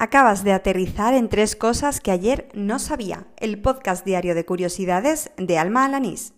Acabas 0.00 0.44
de 0.44 0.52
aterrizar 0.52 1.12
en 1.12 1.28
tres 1.28 1.56
cosas 1.56 1.98
que 1.98 2.12
ayer 2.12 2.48
no 2.54 2.78
sabía. 2.78 3.26
El 3.36 3.60
podcast 3.60 4.04
diario 4.04 4.36
de 4.36 4.44
curiosidades 4.44 5.32
de 5.36 5.58
Alma 5.58 5.84
Alanís. 5.84 6.34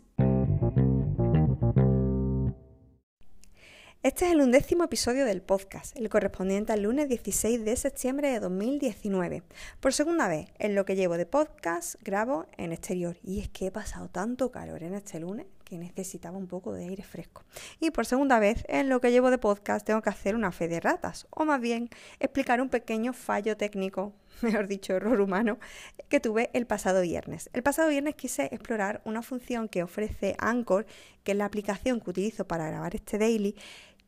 Este 4.02 4.24
es 4.24 4.32
el 4.32 4.40
undécimo 4.40 4.84
episodio 4.84 5.26
del 5.26 5.42
podcast, 5.42 5.94
el 5.98 6.08
correspondiente 6.08 6.72
al 6.72 6.84
lunes 6.84 7.10
16 7.10 7.62
de 7.62 7.76
septiembre 7.76 8.30
de 8.30 8.40
2019. 8.40 9.42
Por 9.78 9.92
segunda 9.92 10.26
vez, 10.26 10.46
en 10.58 10.74
lo 10.74 10.86
que 10.86 10.96
llevo 10.96 11.18
de 11.18 11.26
podcast, 11.26 11.96
grabo 12.02 12.46
en 12.56 12.72
exterior. 12.72 13.18
Y 13.22 13.40
es 13.40 13.50
que 13.50 13.66
he 13.66 13.70
pasado 13.70 14.08
tanto 14.08 14.50
calor 14.50 14.82
en 14.82 14.94
este 14.94 15.20
lunes 15.20 15.44
que 15.70 15.78
necesitaba 15.78 16.36
un 16.36 16.48
poco 16.48 16.72
de 16.72 16.82
aire 16.82 17.04
fresco. 17.04 17.44
Y 17.78 17.92
por 17.92 18.04
segunda 18.04 18.40
vez, 18.40 18.64
en 18.68 18.88
lo 18.88 19.00
que 19.00 19.12
llevo 19.12 19.30
de 19.30 19.38
podcast, 19.38 19.86
tengo 19.86 20.02
que 20.02 20.10
hacer 20.10 20.34
una 20.34 20.50
fe 20.50 20.66
de 20.66 20.80
ratas, 20.80 21.28
o 21.30 21.44
más 21.44 21.60
bien 21.60 21.88
explicar 22.18 22.60
un 22.60 22.68
pequeño 22.68 23.12
fallo 23.12 23.56
técnico, 23.56 24.12
mejor 24.42 24.66
dicho, 24.66 24.94
error 24.94 25.20
humano, 25.20 25.60
que 26.08 26.18
tuve 26.18 26.50
el 26.54 26.66
pasado 26.66 27.02
viernes. 27.02 27.50
El 27.52 27.62
pasado 27.62 27.88
viernes 27.88 28.16
quise 28.16 28.46
explorar 28.46 29.00
una 29.04 29.22
función 29.22 29.68
que 29.68 29.84
ofrece 29.84 30.34
Anchor, 30.40 30.86
que 31.22 31.32
es 31.32 31.38
la 31.38 31.44
aplicación 31.44 32.00
que 32.00 32.10
utilizo 32.10 32.48
para 32.48 32.66
grabar 32.66 32.96
este 32.96 33.16
daily, 33.16 33.54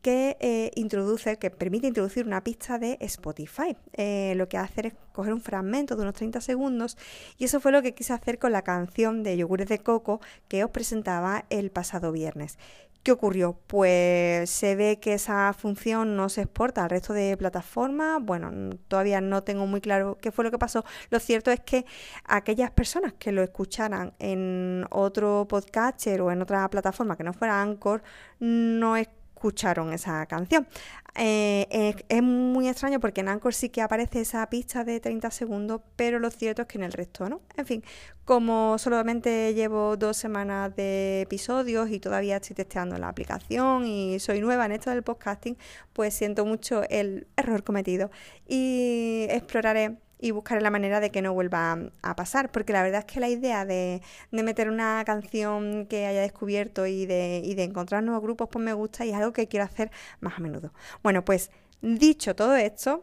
que 0.03 0.37
eh, 0.41 0.71
introduce, 0.75 1.39
que 1.39 1.51
permite 1.51 1.87
introducir 1.87 2.27
una 2.27 2.43
pista 2.45 2.79
de 2.79 2.99
Spotify. 3.01 3.77
Eh, 3.93 4.35
lo 4.37 4.49
que 4.49 4.59
hace 4.59 4.89
es 4.89 4.95
coger 5.13 5.33
un 5.33 5.41
fragmento 5.41 5.97
de 5.97 6.03
unos 6.03 6.15
30 6.15 6.41
segundos 6.41 6.99
y 7.39 7.45
eso 7.45 7.61
fue 7.61 7.73
lo 7.73 7.83
que 7.83 7.95
quise 7.95 8.13
hacer 8.13 8.39
con 8.39 8.53
la 8.53 8.63
canción 8.63 9.23
de 9.23 9.37
Yogures 9.37 9.69
de 9.69 9.79
Coco 9.79 10.21
que 10.49 10.65
os 10.65 10.71
presentaba 10.71 11.45
el 11.51 11.71
pasado 11.71 12.13
viernes. 12.13 12.59
¿Qué 13.03 13.11
ocurrió? 13.11 13.59
Pues 13.67 14.49
se 14.49 14.77
ve 14.77 15.01
que 15.01 15.15
esa 15.15 15.53
función 15.55 16.17
no 16.17 16.29
se 16.29 16.43
exporta 16.43 16.85
al 16.85 16.91
resto 16.91 17.13
de 17.13 17.37
plataformas. 17.37 18.23
Bueno, 18.23 18.77
todavía 18.87 19.21
no 19.21 19.43
tengo 19.43 19.67
muy 19.67 19.81
claro 19.81 20.19
qué 20.21 20.31
fue 20.31 20.45
lo 20.45 20.53
que 20.53 20.59
pasó. 20.59 20.85
Lo 21.11 21.19
cierto 21.19 21.51
es 21.51 21.59
que 21.61 21.85
aquellas 22.25 22.71
personas 22.71 23.13
que 23.15 23.33
lo 23.33 23.43
escucharan 23.43 24.15
en 24.21 24.87
otro 24.91 25.47
podcaster 25.49 26.21
o 26.21 26.31
en 26.31 26.43
otra 26.43 26.71
plataforma 26.71 27.17
que 27.17 27.25
no 27.25 27.33
fuera 27.33 27.61
Anchor, 27.61 28.05
no 28.39 28.97
es 28.97 29.09
escucharon 29.43 29.93
esa 29.93 30.25
canción. 30.27 30.69
Eh, 31.17 31.95
es, 32.09 32.23
muy 32.23 32.69
extraño 32.69 33.01
porque 33.01 33.23
en 33.23 33.29
Anchor 33.29 33.53
sí 33.53 33.71
que 33.71 33.83
aparece 33.83 34.21
esa 34.21 34.49
pista 34.49 34.85
de 34.85 35.01
30 35.01 35.31
segundos, 35.33 35.81
pero 35.97 36.21
lo 36.21 36.31
cierto 36.31 36.63
es 36.63 36.69
que 36.69 36.79
en 36.79 36.85
el 36.85 36.93
resto 36.93 37.29
no. 37.29 37.41
En 37.57 37.67
fin, 37.67 37.83
como 38.25 38.79
solamente 38.79 39.53
llevo 39.53 39.97
dos 39.97 40.17
semanas 40.17 40.75
de 40.77 41.23
episodios 41.23 41.91
y 41.91 41.99
todavía 41.99 42.37
estoy 42.37 42.55
testeando 42.55 42.97
la 42.99 43.09
aplicación 43.09 43.85
y 43.85 44.21
soy 44.21 44.41
nueva 44.41 44.65
en 44.67 44.73
esto 44.73 44.91
del 44.91 45.03
podcasting, 45.03 45.59
pues 45.93 46.15
siento 46.15 46.47
mucho 46.47 46.85
el 46.89 47.27
error 47.37 47.65
cometido 47.65 48.13
y 48.47 49.27
exploraré 49.29 49.99
y 50.23 50.31
buscaré 50.31 50.61
la 50.61 50.71
manera 50.71 51.01
de 51.01 51.11
que 51.11 51.21
no 51.21 51.35
vuelva 51.35 51.91
a 52.01 52.17
pasar, 52.17 52.53
porque 52.53 52.73
la 52.73 52.85
verdad 52.85 53.01
es 53.01 53.07
que 53.07 53.19
la 53.19 53.29
idea 53.29 53.67
de, 53.67 54.01
meter 54.31 54.71
una 54.71 55.03
canción 55.05 55.87
que 55.87 56.07
haya 56.07 56.21
descubierto 56.21 56.87
y 56.87 57.07
de, 57.07 57.43
y 57.45 57.57
de 57.57 57.65
encontrar 57.65 58.05
nuevos 58.05 58.23
grupos, 58.23 58.49
pues 58.49 58.65
me 58.65 58.73
gusta 58.73 59.05
y 59.05 59.11
es 59.11 59.17
algo 59.17 59.33
que 59.33 59.49
quiero 59.49 59.65
hacer 59.65 59.91
más 60.21 60.39
a 60.39 60.41
menudo. 60.41 60.73
Bueno, 61.03 61.25
pues 61.25 61.51
dicho 61.81 62.37
todo 62.37 62.55
esto, 62.55 63.03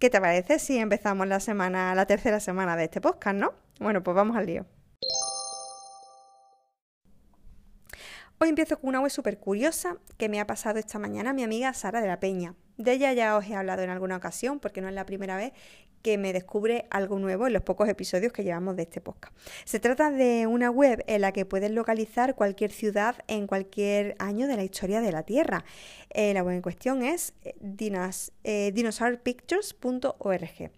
¿qué 0.00 0.10
te 0.10 0.20
parece 0.20 0.58
si 0.58 0.78
empezamos 0.78 1.28
la 1.28 1.38
semana, 1.38 1.94
la 1.94 2.06
tercera 2.06 2.40
semana 2.40 2.76
de 2.76 2.84
este 2.84 3.00
podcast, 3.00 3.36
no? 3.36 3.54
Bueno, 3.78 4.02
pues 4.02 4.16
vamos 4.16 4.36
al 4.36 4.46
lío. 4.46 4.66
Hoy 8.40 8.48
empiezo 8.48 8.80
con 8.80 8.88
una 8.88 9.00
web 9.00 9.10
súper 9.10 9.38
curiosa 9.38 9.96
que 10.16 10.28
me 10.28 10.40
ha 10.40 10.46
pasado 10.46 10.78
esta 10.78 10.98
mañana 10.98 11.32
mi 11.32 11.44
amiga 11.44 11.72
Sara 11.72 12.00
de 12.00 12.08
la 12.08 12.18
Peña. 12.20 12.54
De 12.76 12.92
ella 12.92 13.12
ya 13.12 13.36
os 13.36 13.44
he 13.46 13.56
hablado 13.56 13.82
en 13.82 13.90
alguna 13.90 14.16
ocasión, 14.16 14.60
porque 14.60 14.80
no 14.80 14.88
es 14.88 14.94
la 14.94 15.04
primera 15.04 15.36
vez 15.36 15.52
que 16.08 16.16
me 16.16 16.32
descubre 16.32 16.86
algo 16.88 17.18
nuevo 17.18 17.46
en 17.46 17.52
los 17.52 17.60
pocos 17.62 17.86
episodios 17.86 18.32
que 18.32 18.42
llevamos 18.42 18.76
de 18.76 18.84
este 18.84 19.02
podcast. 19.02 19.36
Se 19.66 19.78
trata 19.78 20.10
de 20.10 20.46
una 20.46 20.70
web 20.70 21.04
en 21.06 21.20
la 21.20 21.32
que 21.32 21.44
puedes 21.44 21.70
localizar 21.70 22.34
cualquier 22.34 22.70
ciudad 22.70 23.16
en 23.26 23.46
cualquier 23.46 24.16
año 24.18 24.46
de 24.46 24.56
la 24.56 24.64
historia 24.64 25.02
de 25.02 25.12
la 25.12 25.24
Tierra. 25.24 25.66
Eh, 26.08 26.32
la 26.32 26.42
web 26.42 26.54
en 26.54 26.62
cuestión 26.62 27.02
es 27.02 27.34
eh, 27.44 27.54
eh, 28.44 28.72
dinosaurpictures.org. 28.72 30.70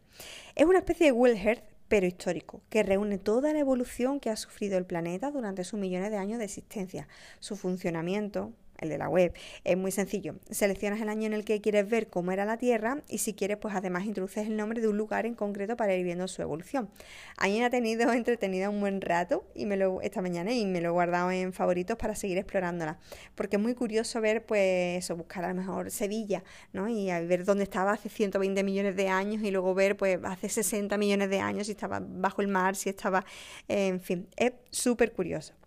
Es 0.56 0.66
una 0.66 0.78
especie 0.78 1.06
de 1.06 1.12
Google 1.12 1.62
pero 1.86 2.08
histórico, 2.08 2.60
que 2.68 2.82
reúne 2.82 3.18
toda 3.18 3.52
la 3.52 3.60
evolución 3.60 4.18
que 4.18 4.30
ha 4.30 4.36
sufrido 4.36 4.78
el 4.78 4.84
planeta 4.84 5.30
durante 5.30 5.62
sus 5.62 5.78
millones 5.78 6.10
de 6.10 6.16
años 6.16 6.40
de 6.40 6.46
existencia, 6.46 7.06
su 7.38 7.54
funcionamiento, 7.54 8.52
el 8.80 8.88
de 8.88 8.98
la 8.98 9.08
web. 9.08 9.32
Es 9.64 9.76
muy 9.76 9.92
sencillo. 9.92 10.34
Seleccionas 10.50 11.00
el 11.00 11.08
año 11.08 11.26
en 11.26 11.32
el 11.32 11.44
que 11.44 11.60
quieres 11.60 11.88
ver 11.88 12.08
cómo 12.08 12.32
era 12.32 12.44
la 12.44 12.56
Tierra 12.56 13.02
y 13.08 13.18
si 13.18 13.34
quieres, 13.34 13.58
pues 13.58 13.74
además 13.74 14.04
introduces 14.04 14.46
el 14.46 14.56
nombre 14.56 14.80
de 14.80 14.88
un 14.88 14.96
lugar 14.96 15.26
en 15.26 15.34
concreto 15.34 15.76
para 15.76 15.94
ir 15.94 16.04
viendo 16.04 16.26
su 16.28 16.42
evolución. 16.42 16.90
A 17.36 17.46
mí 17.46 17.58
me 17.58 17.64
ha 17.64 17.70
tenido 17.70 18.12
entretenida 18.12 18.68
un 18.70 18.80
buen 18.80 19.00
rato 19.00 19.44
y 19.54 19.66
me 19.66 19.76
lo, 19.76 20.00
esta 20.00 20.22
mañana 20.22 20.52
y 20.52 20.66
me 20.66 20.80
lo 20.80 20.88
he 20.88 20.92
guardado 20.92 21.30
en 21.30 21.52
favoritos 21.52 21.96
para 21.96 22.14
seguir 22.14 22.38
explorándola. 22.38 22.98
Porque 23.34 23.56
es 23.56 23.62
muy 23.62 23.74
curioso 23.74 24.20
ver, 24.20 24.44
pues, 24.44 25.04
eso, 25.04 25.16
buscar 25.16 25.44
a 25.44 25.48
lo 25.48 25.54
mejor 25.54 25.90
Sevilla, 25.90 26.42
¿no? 26.72 26.88
Y 26.88 27.06
ver 27.26 27.44
dónde 27.44 27.64
estaba 27.64 27.92
hace 27.92 28.08
120 28.08 28.62
millones 28.62 28.96
de 28.96 29.08
años 29.08 29.42
y 29.42 29.50
luego 29.50 29.74
ver, 29.74 29.96
pues, 29.96 30.18
hace 30.24 30.48
60 30.48 30.96
millones 30.98 31.30
de 31.30 31.40
años 31.40 31.66
si 31.66 31.72
estaba 31.72 32.00
bajo 32.00 32.42
el 32.42 32.48
mar, 32.48 32.76
si 32.76 32.88
estaba, 32.88 33.24
en 33.68 34.00
fin, 34.00 34.28
es 34.36 34.52
súper 34.70 35.12
curioso. 35.12 35.59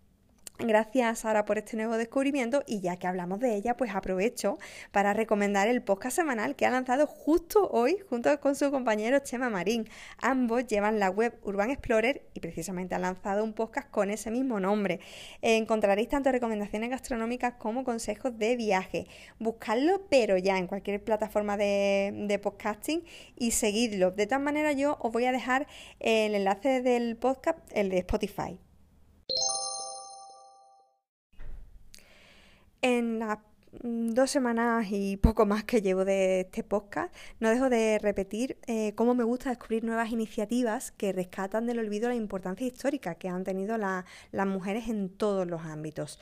Gracias 0.60 1.20
Sara 1.20 1.46
por 1.46 1.58
este 1.58 1.76
nuevo 1.76 1.98
descubrimiento 1.98 2.62
y 2.68 2.80
ya 2.80 2.98
que 2.98 3.08
hablamos 3.08 3.40
de 3.40 3.56
ella, 3.56 3.76
pues 3.76 3.94
aprovecho 3.96 4.60
para 4.92 5.12
recomendar 5.12 5.68
el 5.68 5.82
podcast 5.82 6.16
semanal 6.16 6.56
que 6.56 6.68
ha 6.68 6.70
lanzado 6.70 7.08
justo 7.08 7.68
hoy 7.72 7.98
junto 8.08 8.40
con 8.40 8.56
su 8.56 8.70
compañero 8.70 9.18
Chema 9.20 9.50
Marín. 9.50 9.90
Ambos 10.22 10.68
llevan 10.68 11.00
la 11.00 11.10
web 11.10 11.38
Urban 11.42 11.72
Explorer 11.72 12.22
y 12.36 12.40
precisamente 12.40 12.94
han 12.94 13.02
lanzado 13.02 13.44
un 13.44 13.54
podcast 13.54 13.90
con 13.90 14.12
ese 14.12 14.30
mismo 14.30 14.60
nombre. 14.60 15.00
Encontraréis 15.42 16.10
tanto 16.10 16.32
recomendaciones 16.32 16.92
gastronómicas 16.92 17.56
como 17.56 17.84
consejos 17.84 18.38
de 18.38 18.56
viaje. 18.56 19.08
Buscadlo, 19.40 20.06
pero 20.08 20.38
ya 20.38 20.60
en 20.60 20.68
cualquier 20.68 21.04
plataforma 21.04 21.58
de, 21.58 22.14
de 22.28 22.38
podcasting 22.38 23.04
y 23.36 23.52
seguidlo. 23.52 24.12
De 24.12 24.28
tal 24.28 24.42
manera 24.42 24.72
yo 24.72 24.98
os 25.02 25.12
voy 25.12 25.26
a 25.26 25.32
dejar 25.32 25.66
el 26.00 26.36
enlace 26.36 26.84
del 26.84 27.18
podcast, 27.18 27.58
el 27.74 27.90
de 27.90 27.98
Spotify. 27.98 28.60
En 32.86 33.20
las 33.20 33.40
mm, 33.82 34.10
dos 34.10 34.30
semanas 34.30 34.88
y 34.92 35.16
poco 35.16 35.46
más 35.46 35.64
que 35.64 35.82
llevo 35.82 36.04
de 36.04 36.42
este 36.42 36.64
podcast, 36.66 37.16
no 37.40 37.50
dejo 37.50 37.70
de 37.70 37.98
repetir 37.98 38.58
eh, 38.68 38.92
cómo 38.96 39.16
me 39.16 39.24
gusta 39.24 39.52
descubrir 39.52 39.86
nuevas 39.86 40.12
iniciativas 40.12 40.92
que 40.92 41.14
rescatan 41.14 41.66
del 41.66 41.80
olvido 41.80 42.10
la 42.10 42.16
importancia 42.16 42.68
histórica 42.68 43.16
que 43.16 43.30
han 43.30 43.46
tenido 43.46 43.78
las 43.78 44.48
mujeres 44.48 44.90
en 44.90 45.08
todos 45.08 45.48
los 45.48 45.62
ámbitos. 45.62 46.20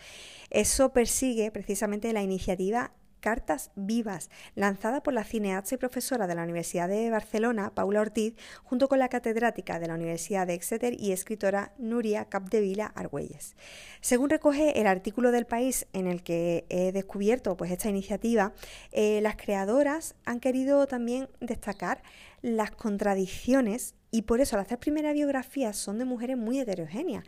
Eso 0.52 0.94
persigue 0.94 1.50
precisamente 1.50 2.14
la 2.14 2.22
iniciativa 2.22 2.92
Cartas 3.22 3.72
Vivas, 3.76 4.30
lanzada 4.56 5.02
por 5.02 5.14
la 5.14 5.24
cineasta 5.24 5.76
y 5.76 5.78
profesora 5.78 6.28
de 6.28 6.36
la 6.36 6.44
Universidad 6.44 6.90
de 6.90 7.10
Barcelona, 7.10 7.72
Paula 7.74 8.02
Ortiz, 8.02 8.34
junto 8.64 8.90
con 8.90 9.00
la 9.00 9.08
catedrática 9.08 9.80
de 9.80 9.88
la 9.88 9.94
Universidad 9.94 10.48
de 10.48 10.56
Exeter 10.56 11.00
y 11.00 11.14
escritora 11.14 11.72
Nuria 11.78 12.26
Capdevila 12.26 12.88
Argüelles. 12.88 13.56
Según 14.02 14.30
recoge 14.30 14.82
el 14.82 14.88
artículo 14.88 15.32
del 15.32 15.46
país 15.46 15.88
en 15.94 16.08
el 16.08 16.24
que 16.24 16.66
he 16.70 16.92
descubierto 16.92 17.56
pues, 17.56 17.72
esta 17.72 17.90
iniciativa, 17.90 18.54
eh, 18.92 19.22
las 19.22 19.36
creadoras 19.36 20.16
han 20.26 20.40
querido 20.40 20.88
también 20.88 21.30
destacar 21.40 22.02
las 22.42 22.72
contradicciones 22.72 23.96
y 24.12 24.24
por 24.24 24.42
eso 24.42 24.58
las 24.58 24.68
tres 24.68 24.80
primeras 24.80 25.14
biografías 25.14 25.78
son 25.78 25.98
de 25.98 26.06
mujeres 26.06 26.38
muy 26.38 26.60
heterogéneas, 26.60 27.24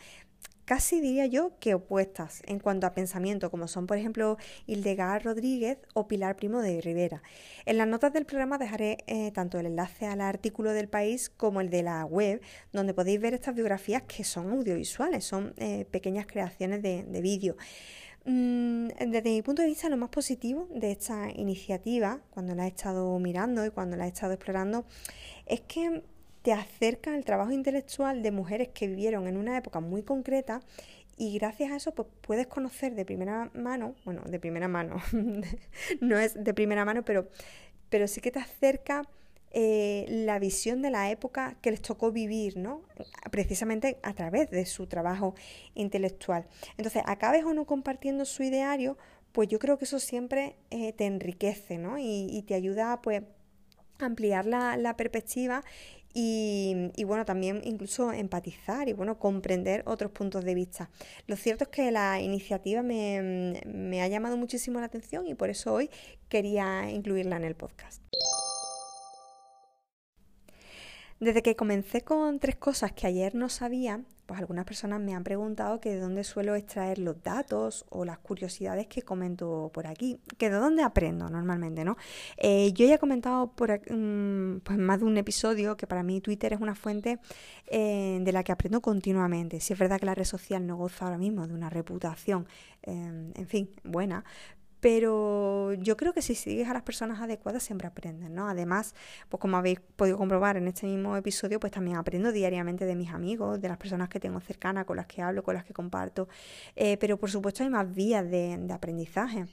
casi 0.65 1.01
diría 1.01 1.25
yo 1.25 1.57
que 1.59 1.73
opuestas 1.73 2.41
en 2.45 2.59
cuanto 2.59 2.87
a 2.87 2.93
pensamiento, 2.93 3.51
como 3.51 3.67
son 3.67 3.87
por 3.87 3.97
ejemplo 3.97 4.37
Hildegard 4.65 5.23
Rodríguez 5.23 5.77
o 5.93 6.07
Pilar 6.07 6.35
Primo 6.35 6.61
de 6.61 6.81
Rivera. 6.81 7.21
En 7.65 7.77
las 7.77 7.87
notas 7.87 8.13
del 8.13 8.25
programa 8.25 8.57
dejaré 8.57 8.97
eh, 9.07 9.31
tanto 9.31 9.59
el 9.59 9.65
enlace 9.65 10.05
al 10.05 10.21
artículo 10.21 10.71
del 10.71 10.87
país 10.87 11.29
como 11.29 11.61
el 11.61 11.69
de 11.69 11.83
la 11.83 12.05
web, 12.05 12.41
donde 12.71 12.93
podéis 12.93 13.19
ver 13.19 13.33
estas 13.33 13.55
biografías 13.55 14.03
que 14.03 14.23
son 14.23 14.51
audiovisuales, 14.51 15.23
son 15.23 15.53
eh, 15.57 15.85
pequeñas 15.91 16.25
creaciones 16.27 16.81
de, 16.81 17.03
de 17.03 17.21
vídeo. 17.21 17.55
Mm, 18.25 18.87
desde 18.87 19.29
mi 19.29 19.41
punto 19.41 19.61
de 19.61 19.67
vista, 19.67 19.89
lo 19.89 19.97
más 19.97 20.09
positivo 20.09 20.67
de 20.71 20.91
esta 20.91 21.29
iniciativa, 21.31 22.21
cuando 22.29 22.55
la 22.55 22.65
he 22.65 22.69
estado 22.69 23.17
mirando 23.19 23.65
y 23.65 23.69
cuando 23.69 23.97
la 23.97 24.05
he 24.05 24.09
estado 24.09 24.33
explorando, 24.33 24.85
es 25.45 25.61
que 25.61 26.03
te 26.41 26.53
acercan 26.53 27.15
al 27.15 27.25
trabajo 27.25 27.51
intelectual 27.51 28.21
de 28.21 28.31
mujeres 28.31 28.69
que 28.69 28.87
vivieron 28.87 29.27
en 29.27 29.37
una 29.37 29.57
época 29.57 29.79
muy 29.79 30.03
concreta 30.03 30.61
y 31.17 31.37
gracias 31.37 31.71
a 31.71 31.75
eso 31.77 31.93
pues, 31.93 32.07
puedes 32.21 32.47
conocer 32.47 32.95
de 32.95 33.05
primera 33.05 33.51
mano, 33.53 33.95
bueno, 34.05 34.21
de 34.25 34.39
primera 34.39 34.67
mano, 34.67 34.97
no 36.01 36.17
es 36.17 36.41
de 36.41 36.53
primera 36.53 36.85
mano, 36.85 37.03
pero, 37.03 37.27
pero 37.89 38.07
sí 38.07 38.21
que 38.21 38.31
te 38.31 38.39
acerca 38.39 39.03
eh, 39.55 40.05
la 40.09 40.39
visión 40.39 40.81
de 40.81 40.89
la 40.89 41.11
época 41.11 41.57
que 41.61 41.69
les 41.69 41.81
tocó 41.81 42.11
vivir, 42.11 42.57
¿no? 42.57 42.81
Precisamente 43.29 43.99
a 44.01 44.13
través 44.13 44.49
de 44.49 44.65
su 44.65 44.87
trabajo 44.87 45.35
intelectual. 45.75 46.47
Entonces, 46.77 47.03
acabes 47.05 47.45
o 47.45 47.53
no 47.53 47.65
compartiendo 47.65 48.25
su 48.25 48.41
ideario, 48.41 48.97
pues 49.31 49.49
yo 49.49 49.59
creo 49.59 49.77
que 49.77 49.85
eso 49.85 49.99
siempre 49.99 50.55
eh, 50.71 50.91
te 50.93 51.05
enriquece, 51.05 51.77
¿no? 51.77 51.99
Y, 51.99 52.43
te 52.47 52.55
ayuda, 52.55 52.99
pues, 53.03 53.21
ampliar 53.99 54.47
la, 54.47 54.95
perspectiva 54.97 55.63
y, 56.15 56.91
bueno, 57.05 57.23
también 57.23 57.61
incluso 57.63 58.11
empatizar 58.11 58.89
y 58.89 58.93
bueno, 58.93 59.19
comprender 59.19 59.83
otros 59.85 60.11
puntos 60.11 60.43
de 60.45 60.55
vista. 60.55 60.89
Lo 61.27 61.35
cierto 61.35 61.65
es 61.65 61.69
que 61.69 61.91
la 61.91 62.21
iniciativa 62.21 62.81
me 62.81 64.01
ha 64.01 64.07
llamado 64.07 64.35
muchísimo 64.35 64.79
la 64.79 64.87
atención 64.87 65.27
y 65.27 65.35
por 65.35 65.51
eso 65.51 65.73
hoy 65.73 65.91
quería 66.27 66.89
incluirla 66.89 67.37
en 67.37 67.43
el 67.43 67.55
podcast. 67.55 68.01
Desde 71.23 71.41
que 71.41 71.55
comencé 71.55 72.01
con 72.01 72.37
tres 72.37 72.57
cosas 72.57 72.91
que 72.91 73.07
ayer 73.07 73.33
no 73.33 73.47
sabía, 73.47 74.01
pues 74.25 74.41
algunas 74.41 74.65
personas 74.65 74.99
me 74.99 75.15
han 75.15 75.23
preguntado 75.23 75.79
que 75.79 75.91
de 75.91 75.99
dónde 76.01 76.25
suelo 76.25 76.53
extraer 76.55 76.99
los 76.99 77.23
datos 77.23 77.85
o 77.89 78.03
las 78.03 78.19
curiosidades 78.19 78.87
que 78.87 79.03
comento 79.03 79.71
por 79.73 79.87
aquí, 79.87 80.19
que 80.37 80.49
de 80.49 80.57
dónde 80.57 80.83
aprendo 80.83 81.29
normalmente, 81.29 81.85
¿no? 81.85 81.95
Eh, 82.35 82.73
yo 82.73 82.85
ya 82.85 82.95
he 82.95 82.99
comentado 82.99 83.47
por 83.47 83.71
mm, 83.89 84.59
pues 84.65 84.77
más 84.77 84.99
de 84.99 85.05
un 85.05 85.17
episodio 85.17 85.77
que 85.77 85.87
para 85.87 86.03
mí 86.03 86.19
Twitter 86.19 86.51
es 86.51 86.59
una 86.59 86.75
fuente 86.75 87.19
eh, 87.67 88.19
de 88.21 88.31
la 88.33 88.43
que 88.43 88.51
aprendo 88.51 88.81
continuamente. 88.81 89.61
Si 89.61 89.71
es 89.71 89.79
verdad 89.79 90.01
que 90.01 90.05
la 90.05 90.15
red 90.15 90.25
social 90.25 90.67
no 90.67 90.75
goza 90.75 91.05
ahora 91.05 91.17
mismo 91.17 91.47
de 91.47 91.53
una 91.53 91.69
reputación, 91.69 92.47
eh, 92.81 93.31
en 93.35 93.47
fin, 93.47 93.69
buena, 93.85 94.25
pero 94.83 95.71
yo 95.75 95.95
creo 95.95 96.11
que 96.11 96.21
si 96.21 96.35
sigues 96.35 96.67
a 96.67 96.73
las 96.73 96.81
personas 96.81 97.21
adecuadas 97.21 97.63
siempre 97.63 97.87
aprendes, 97.87 98.29
¿no? 98.29 98.49
Además, 98.49 98.93
pues 99.29 99.39
como 99.39 99.55
habéis 99.55 99.79
podido 99.79 100.17
comprobar 100.17 100.57
en 100.57 100.67
este 100.67 100.87
mismo 100.87 101.15
episodio, 101.15 101.57
pues 101.57 101.71
también 101.71 101.95
aprendo 101.95 102.33
diariamente 102.33 102.83
de 102.83 102.93
mis 102.93 103.09
amigos, 103.11 103.61
de 103.61 103.69
las 103.69 103.77
personas 103.77 104.09
que 104.09 104.19
tengo 104.19 104.41
cercanas, 104.41 104.83
con 104.83 104.97
las 104.97 105.05
que 105.05 105.21
hablo, 105.21 105.41
con 105.41 105.55
las 105.55 105.63
que 105.63 105.71
comparto, 105.71 106.27
eh, 106.75 106.97
pero 106.97 107.15
por 107.17 107.31
supuesto 107.31 107.63
hay 107.63 107.69
más 107.69 107.95
vías 107.95 108.29
de, 108.29 108.59
aprendizaje. 108.73 109.45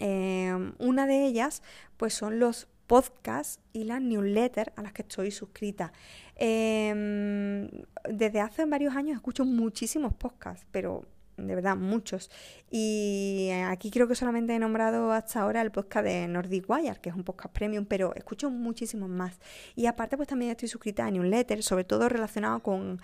Eh, 0.00 0.72
una 0.80 1.06
de 1.06 1.26
ellas, 1.26 1.62
pues 1.96 2.12
son 2.12 2.40
los 2.40 2.66
podcasts 2.88 3.60
y 3.72 3.84
las 3.84 4.02
newsletters 4.02 4.72
a 4.74 4.82
las 4.82 4.92
que 4.92 5.02
estoy 5.02 5.30
suscrita. 5.30 5.92
Em, 6.34 7.68
desde 8.10 8.40
hace 8.40 8.64
varios 8.64 8.96
años 8.96 9.14
escucho 9.14 9.44
muchísimos 9.44 10.12
podcasts, 10.12 10.66
pero 10.72 11.04
de 11.36 11.54
verdad, 11.54 11.76
muchos. 11.76 12.30
Y 12.70 13.50
aquí 13.66 13.90
creo 13.90 14.08
que 14.08 14.14
solamente 14.14 14.54
he 14.54 14.58
nombrado 14.58 15.12
hasta 15.12 15.40
ahora 15.40 15.62
el 15.62 15.70
podcast 15.70 16.04
de 16.06 16.26
Nordic 16.28 16.68
Wire, 16.68 16.98
que 17.00 17.10
es 17.10 17.14
un 17.14 17.24
podcast 17.24 17.54
premium, 17.54 17.84
pero 17.86 18.14
escucho 18.14 18.50
muchísimos 18.50 19.08
más. 19.08 19.38
Y 19.74 19.86
aparte, 19.86 20.16
pues 20.16 20.28
también 20.28 20.50
estoy 20.50 20.68
suscrita 20.68 21.06
a 21.06 21.10
newsletters, 21.10 21.64
sobre 21.64 21.84
todo 21.84 22.08
relacionado 22.08 22.62
con, 22.62 23.00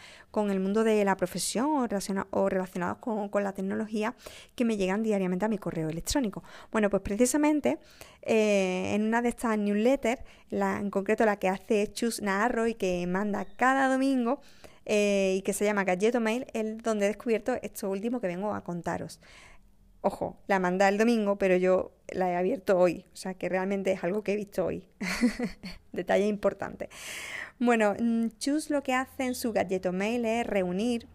el 0.51 0.61
mundo 0.61 0.85
de 0.85 1.05
la 1.05 1.17
profesión 1.17 1.67
o, 2.31 2.49
relacionados 2.49 2.99
con, 2.99 3.31
la 3.43 3.53
tecnología 3.53 4.15
que 4.55 4.65
me 4.65 4.77
llegan 4.77 5.03
diariamente 5.03 5.45
a 5.45 5.49
mi 5.49 5.59
correo 5.59 5.89
electrónico. 5.89 6.43
Bueno, 6.73 6.91
pues 6.91 7.03
precisamente 7.03 7.79
eh, 8.23 8.93
en 8.95 9.03
una 9.03 9.23
de 9.23 9.29
estas 9.29 9.59
newsletters, 9.59 10.23
la, 10.51 10.79
en 10.79 10.91
concreto 10.91 11.25
la 11.25 11.37
que 11.37 11.49
hace 11.49 11.93
Chus 11.93 12.23
Naharro 12.23 12.67
y 12.67 12.75
que 12.75 13.07
manda 13.07 13.45
cada 13.57 13.89
domingo, 13.89 14.41
eh, 14.87 15.35
y 15.39 15.43
que 15.43 15.53
se 15.53 15.65
llama 15.65 15.85
Galleto 15.85 16.21
Mail, 16.21 16.47
es 16.53 16.79
donde 16.83 17.07
he 17.07 17.09
descubierto 17.09 17.55
esto 17.63 17.91
último 17.91 18.21
que 18.21 18.27
vengo 18.27 18.55
a 18.55 18.65
contaros. 18.65 19.21
Ojo, 20.03 20.39
la 20.47 20.59
manda 20.59 20.89
el 20.89 20.97
domingo, 20.97 21.37
pero 21.37 21.57
yo 21.57 21.93
la 22.09 22.31
he 22.31 22.37
abierto 22.37 22.79
hoy, 22.79 23.05
o 23.13 23.17
sea 23.17 23.35
que 23.35 23.49
realmente 23.49 23.93
es 23.93 24.03
algo 24.03 24.23
que 24.23 24.33
he 24.33 24.37
visto 24.37 24.65
hoy. 24.65 24.89
Detalle 25.93 26.27
importante. 26.27 26.89
Bueno, 27.59 27.95
mm, 27.99 28.29
Chus 28.39 28.71
lo 28.71 28.83
que 28.83 28.95
hace 28.95 29.25
en 29.25 29.35
su 29.35 29.53
Galleto 29.53 29.93
Mail 29.93 30.25
es 30.25 30.47
reunir 30.47 31.07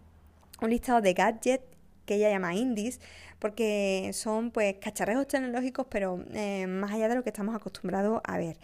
un 0.62 0.70
listado 0.70 1.00
de 1.00 1.12
gadgets 1.12 1.75
que 2.06 2.14
ella 2.14 2.30
llama 2.30 2.54
indies, 2.54 3.00
porque 3.38 4.10
son 4.14 4.50
pues 4.50 4.76
cacharrejos 4.80 5.28
tecnológicos, 5.28 5.86
pero 5.90 6.24
eh, 6.32 6.66
más 6.66 6.92
allá 6.92 7.08
de 7.08 7.16
lo 7.16 7.22
que 7.22 7.30
estamos 7.30 7.54
acostumbrados 7.54 8.20
a 8.24 8.38
ver. 8.38 8.56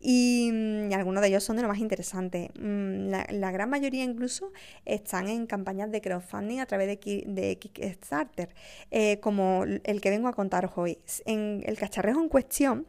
Y, 0.00 0.50
mm, 0.52 0.92
algunos 0.92 1.22
de 1.22 1.28
ellos 1.28 1.44
son 1.44 1.56
de 1.56 1.62
lo 1.62 1.68
más 1.68 1.78
interesante. 1.78 2.50
Mm, 2.58 3.08
la, 3.08 3.50
gran 3.50 3.70
mayoría 3.70 4.04
incluso 4.04 4.52
están 4.84 5.28
en 5.28 5.46
campañas 5.46 5.90
de 5.90 6.00
crowdfunding 6.00 6.58
a 6.60 6.66
través 6.66 6.88
de, 6.88 7.56
Kickstarter, 7.58 8.54
eh, 8.90 9.18
como 9.20 9.64
el 9.64 10.00
que 10.00 10.10
vengo 10.10 10.28
a 10.28 10.34
contaros 10.34 10.72
hoy. 10.76 10.98
El 11.24 11.78
cacharrejo 11.78 12.20
en 12.20 12.28
cuestión 12.28 12.86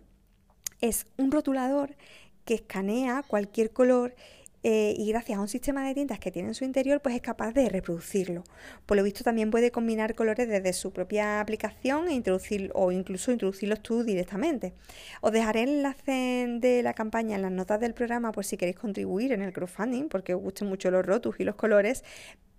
es 0.81 1.07
un 1.17 1.31
rotulador 1.31 1.95
que 2.45 2.55
escanea 2.55 3.23
cualquier 3.27 3.71
color 3.71 4.15
eh, 4.61 4.93
y 4.97 5.07
gracias 5.09 5.37
a 5.37 5.41
un 5.41 5.47
sistema 5.47 5.87
de 5.87 5.93
tintas 5.93 6.19
que 6.19 6.31
tiene 6.31 6.49
en 6.49 6.53
su 6.53 6.65
interior, 6.65 7.01
pues 7.01 7.15
es 7.15 7.21
capaz 7.21 7.53
de 7.53 7.69
reproducirlo. 7.69 8.43
Por 8.85 8.97
lo 8.97 9.03
visto 9.03 9.23
también 9.23 9.51
puede 9.51 9.71
combinar 9.71 10.15
colores 10.15 10.49
desde 10.49 10.73
su 10.73 10.91
propia 10.91 11.39
aplicación 11.39 12.09
e 12.09 12.13
introducir, 12.13 12.71
o 12.75 12.91
incluso 12.91 13.31
introducirlos 13.31 13.81
tú 13.81 14.03
directamente. 14.03 14.73
Os 15.21 15.31
dejaré 15.31 15.63
el 15.63 15.69
enlace 15.69 16.47
de 16.59 16.83
la 16.83 16.93
campaña 16.93 17.37
en 17.37 17.41
las 17.43 17.51
notas 17.51 17.79
del 17.79 17.93
programa 17.93 18.33
por 18.33 18.43
si 18.43 18.57
queréis 18.57 18.77
contribuir 18.77 19.31
en 19.31 19.41
el 19.41 19.53
crowdfunding, 19.53 20.09
porque 20.09 20.33
os 20.33 20.41
gusten 20.41 20.67
mucho 20.67 20.91
los 20.91 21.05
rotus 21.05 21.39
y 21.39 21.45
los 21.45 21.55
colores. 21.55 22.03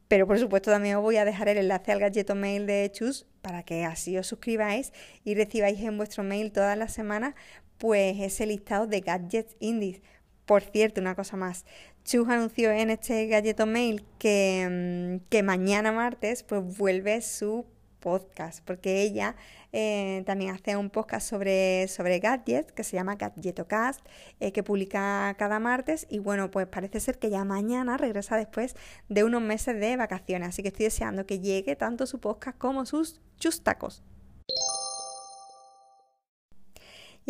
Pero 0.08 0.26
por 0.26 0.38
supuesto 0.38 0.70
también 0.70 0.96
os 0.96 1.02
voy 1.02 1.18
a 1.18 1.24
dejar 1.24 1.48
el 1.48 1.58
enlace 1.58 1.92
al 1.92 2.00
galleto 2.00 2.34
mail 2.34 2.66
de 2.66 2.90
Chus 2.92 3.26
para 3.42 3.62
que 3.62 3.84
así 3.84 4.16
os 4.16 4.26
suscribáis 4.26 4.92
y 5.22 5.34
recibáis 5.34 5.80
en 5.80 5.96
vuestro 5.98 6.24
mail 6.24 6.50
todas 6.50 6.76
las 6.76 6.92
semanas 6.92 7.34
pues 7.78 8.18
ese 8.18 8.44
listado 8.44 8.88
de 8.88 9.00
gadgets 9.00 9.56
indies 9.60 10.02
por 10.50 10.64
cierto, 10.64 11.00
una 11.00 11.14
cosa 11.14 11.36
más. 11.36 11.64
Chus 12.04 12.28
anunció 12.28 12.70
en 12.70 12.90
este 12.90 13.26
galleto 13.26 13.66
mail 13.66 14.04
que, 14.18 15.20
mm, 15.22 15.28
que 15.28 15.42
mañana 15.42 15.92
martes 15.92 16.42
pues 16.42 16.76
vuelve 16.78 17.20
su 17.22 17.66
podcast, 18.00 18.64
porque 18.64 19.02
ella 19.02 19.36
eh, 19.72 20.22
también 20.26 20.52
hace 20.54 20.76
un 20.76 20.90
podcast 20.90 21.28
sobre, 21.28 21.86
sobre 21.86 22.18
gadgets 22.18 22.72
que 22.72 22.82
se 22.82 22.96
llama 22.96 23.14
Gadgetocast, 23.14 24.00
eh, 24.40 24.52
que 24.52 24.62
publica 24.62 25.34
cada 25.38 25.60
martes 25.60 26.06
y 26.10 26.18
bueno, 26.18 26.50
pues 26.50 26.66
parece 26.66 26.98
ser 26.98 27.18
que 27.18 27.30
ya 27.30 27.44
mañana 27.44 27.96
regresa 27.96 28.36
después 28.36 28.74
de 29.08 29.22
unos 29.22 29.42
meses 29.42 29.78
de 29.78 29.96
vacaciones, 29.96 30.48
así 30.48 30.62
que 30.62 30.68
estoy 30.68 30.84
deseando 30.84 31.26
que 31.26 31.38
llegue 31.38 31.76
tanto 31.76 32.06
su 32.06 32.18
podcast 32.18 32.58
como 32.58 32.86
sus 32.86 33.20
chustacos. 33.38 34.02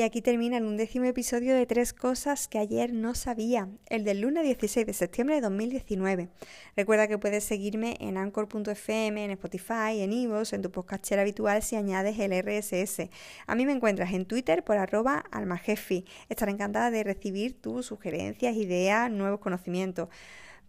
Y 0.00 0.02
aquí 0.02 0.22
termina 0.22 0.56
el 0.56 0.64
undécimo 0.64 1.04
episodio 1.04 1.54
de 1.54 1.66
Tres 1.66 1.92
Cosas 1.92 2.48
que 2.48 2.58
ayer 2.58 2.90
no 2.94 3.14
sabía, 3.14 3.68
el 3.90 4.02
del 4.02 4.22
lunes 4.22 4.44
16 4.44 4.86
de 4.86 4.94
septiembre 4.94 5.34
de 5.34 5.42
2019. 5.42 6.30
Recuerda 6.74 7.06
que 7.06 7.18
puedes 7.18 7.44
seguirme 7.44 7.98
en 8.00 8.16
anchor.fm, 8.16 9.22
en 9.22 9.30
Spotify, 9.32 10.00
en 10.00 10.14
Ivos, 10.14 10.54
en 10.54 10.62
tu 10.62 10.70
podcastera 10.70 11.20
habitual 11.20 11.62
si 11.62 11.76
añades 11.76 12.18
el 12.18 12.32
RSS. 12.32 13.10
A 13.46 13.54
mí 13.54 13.66
me 13.66 13.72
encuentras 13.72 14.14
en 14.14 14.24
Twitter 14.24 14.64
por 14.64 14.78
arroba 14.78 15.22
almajefi. 15.30 16.06
Estaré 16.30 16.52
encantada 16.52 16.90
de 16.90 17.04
recibir 17.04 17.60
tus 17.60 17.84
sugerencias, 17.84 18.56
ideas, 18.56 19.10
nuevos 19.10 19.40
conocimientos. 19.40 20.08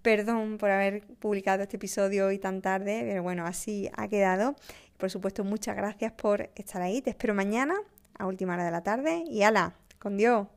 Perdón 0.01 0.57
por 0.57 0.71
haber 0.71 1.03
publicado 1.19 1.63
este 1.63 1.77
episodio 1.77 2.25
hoy 2.25 2.37
tan 2.37 2.61
tarde, 2.61 2.99
pero 3.05 3.23
bueno, 3.23 3.45
así 3.45 3.89
ha 3.95 4.09
quedado. 4.09 4.57
Por 4.97 5.09
supuesto, 5.09 5.45
muchas 5.45 5.77
gracias 5.77 6.11
por 6.11 6.49
estar 6.55 6.81
ahí. 6.81 7.01
Te 7.01 7.11
espero 7.11 7.33
mañana 7.33 7.75
a 8.21 8.27
última 8.27 8.53
hora 8.53 8.63
de 8.63 8.71
la 8.71 8.83
tarde 8.83 9.23
y 9.27 9.41
ala, 9.41 9.73
con 9.99 10.15
Dios. 10.15 10.47